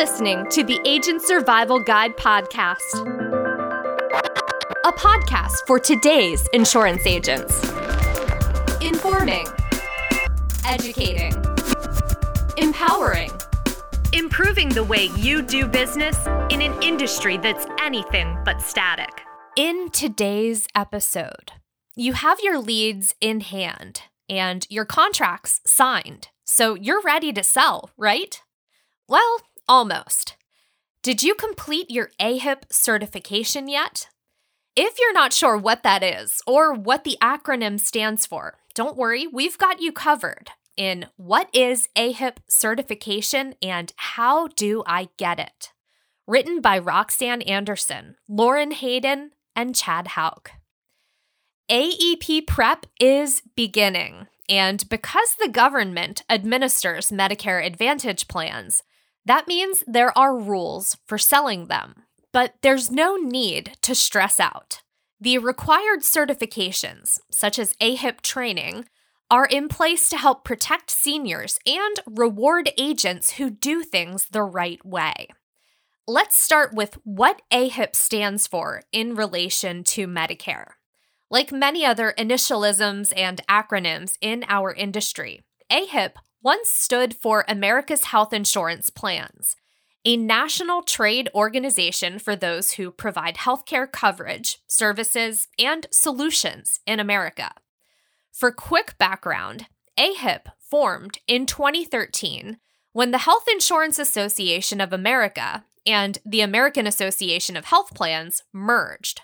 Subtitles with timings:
[0.00, 2.80] listening to the Agent Survival Guide podcast,
[4.86, 7.62] a podcast for today's insurance agents.
[8.80, 9.44] Informing,
[10.66, 11.34] educating,
[12.56, 13.30] empowering,
[14.14, 16.16] improving the way you do business
[16.48, 19.20] in an industry that's anything but static.
[19.54, 21.52] In today's episode,
[21.94, 27.90] you have your leads in hand and your contracts signed, so you're ready to sell,
[27.98, 28.40] right?
[29.06, 29.40] Well,
[29.70, 30.36] almost.
[31.02, 34.08] Did you complete your AHIP certification yet?
[34.74, 39.28] If you're not sure what that is or what the acronym stands for, don't worry,
[39.28, 45.72] we've got you covered in what is AHIP certification and how do I get it?
[46.26, 50.50] Written by Roxanne Anderson, Lauren Hayden, and Chad Hauk.
[51.70, 58.82] AEP prep is beginning, and because the government administers Medicare Advantage plans,
[59.26, 64.82] that means there are rules for selling them, but there's no need to stress out.
[65.20, 68.86] The required certifications, such as AHIP training,
[69.30, 74.84] are in place to help protect seniors and reward agents who do things the right
[74.84, 75.28] way.
[76.08, 80.72] Let's start with what AHIP stands for in relation to Medicare.
[81.30, 88.32] Like many other initialisms and acronyms in our industry, AHIP once stood for America's Health
[88.32, 89.56] Insurance Plans,
[90.04, 97.52] a national trade organization for those who provide healthcare coverage, services, and solutions in America.
[98.32, 99.66] For quick background,
[99.98, 102.58] AHIP formed in 2013
[102.92, 109.20] when the Health Insurance Association of America and the American Association of Health Plans merged.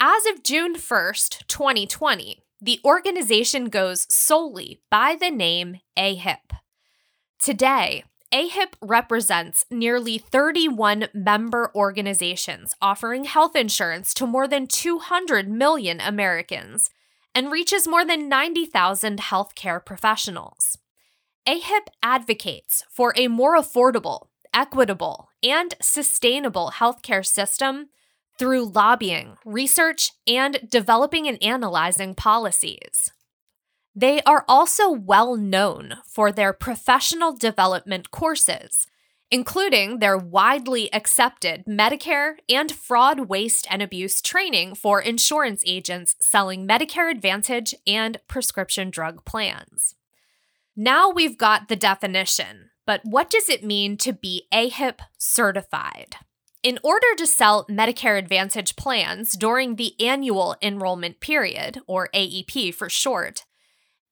[0.00, 6.56] As of June 1st, 2020, the organization goes solely by the name AHIP.
[7.38, 16.00] Today, AHIP represents nearly 31 member organizations offering health insurance to more than 200 million
[16.00, 16.88] Americans
[17.34, 20.78] and reaches more than 90,000 healthcare professionals.
[21.46, 27.88] AHIP advocates for a more affordable, equitable, and sustainable healthcare system
[28.38, 33.10] through lobbying, research, and developing and analyzing policies.
[33.94, 38.88] They are also well known for their professional development courses,
[39.30, 46.66] including their widely accepted Medicare and fraud, waste, and abuse training for insurance agents selling
[46.66, 49.94] Medicare Advantage and prescription drug plans.
[50.76, 56.16] Now we've got the definition, but what does it mean to be AHIP certified?
[56.64, 62.88] In order to sell Medicare Advantage plans during the annual enrollment period, or AEP for
[62.88, 63.44] short,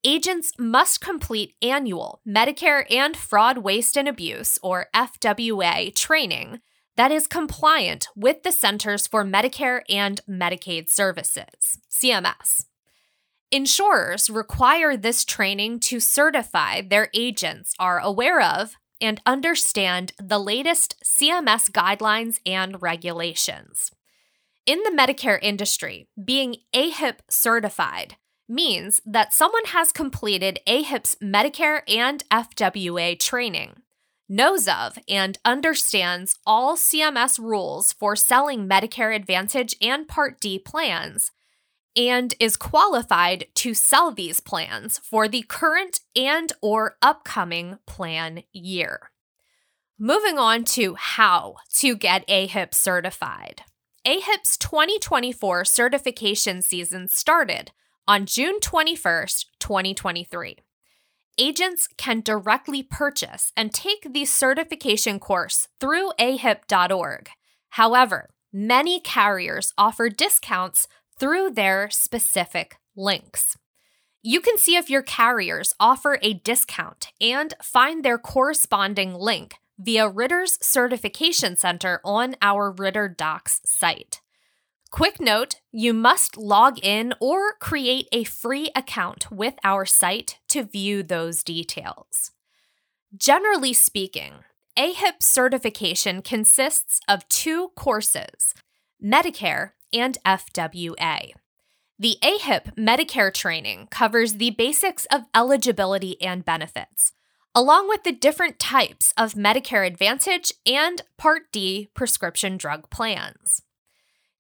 [0.04, 6.60] agents must complete annual Medicare and Fraud, Waste, and Abuse, or FWA, training
[6.96, 12.66] that is compliant with the Centers for Medicare and Medicaid Services, CMS.
[13.50, 21.02] Insurers require this training to certify their agents are aware of and understand the latest
[21.04, 23.90] CMS guidelines and regulations.
[24.64, 28.16] In the Medicare industry, being AHIP certified
[28.48, 33.82] means that someone has completed AHIP's Medicare and FWA training,
[34.28, 41.32] knows of and understands all CMS rules for selling Medicare Advantage and Part D plans,
[41.96, 49.10] and is qualified to sell these plans for the current and or upcoming plan year.
[49.98, 53.62] Moving on to how to get AHIP certified.
[54.04, 57.70] AHIP's 2024 certification season started
[58.08, 60.56] on June 21st, 2023.
[61.38, 67.30] Agents can directly purchase and take the certification course through ahip.org.
[67.70, 70.88] However, many carriers offer discounts
[71.22, 73.56] through their specific links.
[74.22, 80.08] You can see if your carriers offer a discount and find their corresponding link via
[80.08, 84.20] Ritter's Certification Center on our Ritter Docs site.
[84.90, 90.64] Quick note you must log in or create a free account with our site to
[90.64, 92.32] view those details.
[93.16, 94.32] Generally speaking,
[94.76, 98.54] AHIP certification consists of two courses
[99.00, 101.32] Medicare and FWA.
[101.98, 107.12] The AHIP Medicare training covers the basics of eligibility and benefits,
[107.54, 113.62] along with the different types of Medicare Advantage and Part D prescription drug plans.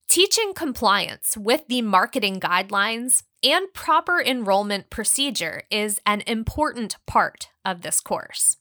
[0.08, 7.82] Teaching compliance with the marketing guidelines and proper enrollment procedure is an important part of
[7.82, 8.56] this course.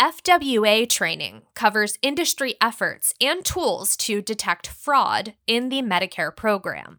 [0.00, 6.98] FWA training covers industry efforts and tools to detect fraud in the Medicare program.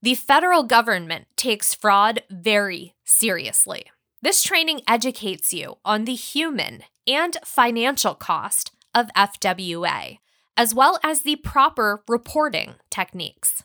[0.00, 3.84] The federal government takes fraud very seriously.
[4.22, 10.20] This training educates you on the human and financial cost of FWA,
[10.56, 13.62] as well as the proper reporting techniques.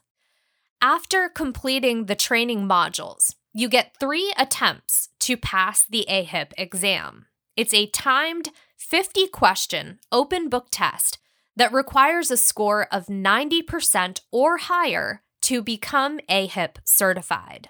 [0.82, 7.28] After completing the training modules, you get three attempts to pass the AHIP exam.
[7.56, 11.20] It's a timed 50 question open book test
[11.56, 17.70] that requires a score of 90% or higher to become AHIP certified.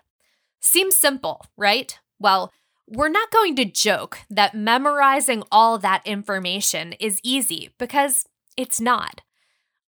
[0.60, 1.98] Seems simple, right?
[2.20, 2.52] Well,
[2.88, 8.26] we're not going to joke that memorizing all that information is easy because
[8.58, 9.22] it's not.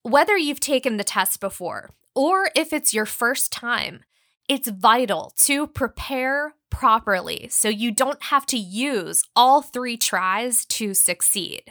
[0.03, 4.03] Whether you've taken the test before or if it's your first time,
[4.47, 10.93] it's vital to prepare properly so you don't have to use all three tries to
[10.93, 11.63] succeed.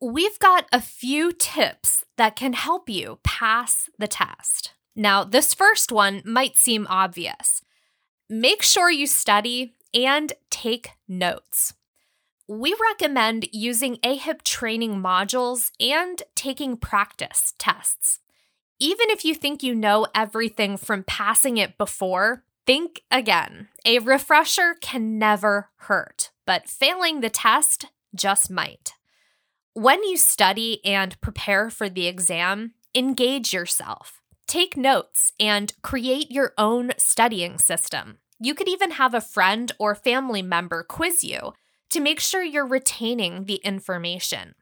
[0.00, 4.74] We've got a few tips that can help you pass the test.
[4.94, 7.62] Now, this first one might seem obvious.
[8.28, 11.74] Make sure you study and take notes.
[12.46, 18.20] We recommend using AHIP training modules and taking practice tests.
[18.80, 23.68] Even if you think you know everything from passing it before, think again.
[23.84, 28.92] A refresher can never hurt, but failing the test just might.
[29.74, 34.20] When you study and prepare for the exam, engage yourself.
[34.46, 38.18] Take notes and create your own studying system.
[38.40, 41.52] You could even have a friend or family member quiz you
[41.90, 44.54] to make sure you're retaining the information.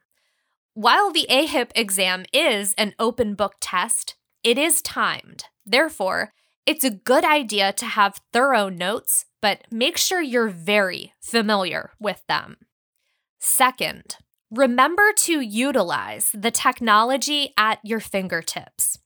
[0.76, 4.14] While the AHIP exam is an open book test,
[4.44, 5.44] it is timed.
[5.64, 6.34] Therefore,
[6.66, 12.22] it's a good idea to have thorough notes, but make sure you're very familiar with
[12.28, 12.58] them.
[13.38, 14.18] Second,
[14.50, 18.98] remember to utilize the technology at your fingertips.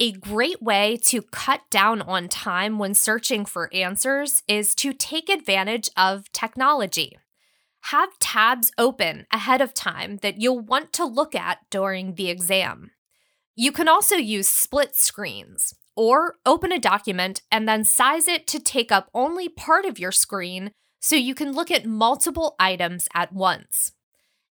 [0.00, 5.28] A great way to cut down on time when searching for answers is to take
[5.28, 7.18] advantage of technology.
[7.90, 12.90] Have tabs open ahead of time that you'll want to look at during the exam.
[13.54, 18.58] You can also use split screens or open a document and then size it to
[18.58, 23.32] take up only part of your screen so you can look at multiple items at
[23.32, 23.92] once.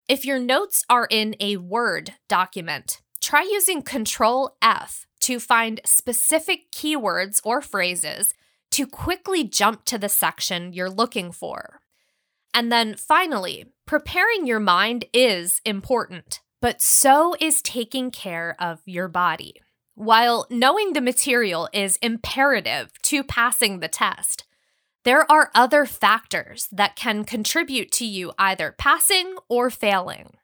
[0.08, 6.72] If your notes are in a Word document, try using Control F to find specific
[6.72, 8.36] keywords or phrases
[8.70, 11.80] to quickly jump to the section you're looking for.
[12.54, 19.08] And then finally, preparing your mind is important, but so is taking care of your
[19.08, 19.56] body.
[19.96, 24.46] While knowing the material is imperative to passing the test,
[25.04, 30.38] there are other factors that can contribute to you either passing or failing.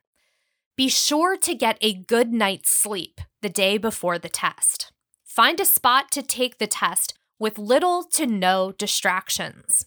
[0.76, 4.92] Be sure to get a good night's sleep the day before the test.
[5.24, 9.86] Find a spot to take the test with little to no distractions.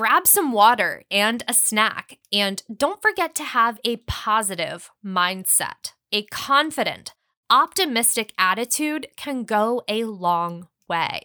[0.00, 5.92] Grab some water and a snack, and don't forget to have a positive mindset.
[6.10, 7.12] A confident,
[7.50, 11.20] optimistic attitude can go a long way.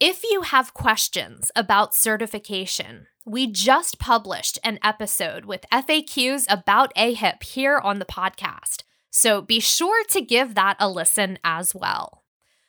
[0.00, 7.42] If you have questions about certification, we just published an episode with FAQs about AHIP
[7.42, 12.22] here on the podcast, so be sure to give that a listen as well.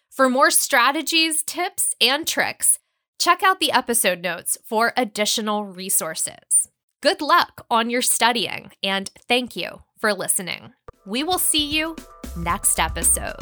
[0.10, 2.80] For more strategies, tips, and tricks,
[3.20, 6.70] Check out the episode notes for additional resources.
[7.02, 10.74] Good luck on your studying, and thank you for listening.
[11.06, 11.96] We will see you
[12.38, 13.36] next episode.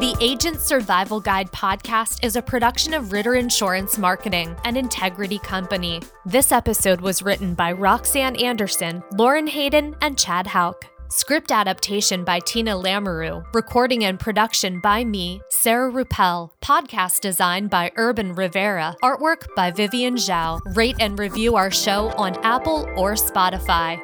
[0.00, 6.00] The Agent Survival Guide podcast is a production of Ritter Insurance Marketing, an integrity company.
[6.24, 10.86] This episode was written by Roxanne Anderson, Lauren Hayden, and Chad Hauk.
[11.12, 13.42] Script adaptation by Tina Lamoreux.
[13.52, 16.50] Recording and production by me, Sarah Rueppel.
[16.62, 18.94] Podcast design by Urban Rivera.
[19.02, 20.60] Artwork by Vivian Zhao.
[20.76, 24.00] Rate and review our show on Apple or Spotify.